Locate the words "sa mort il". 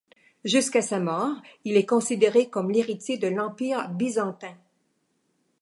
0.81-1.77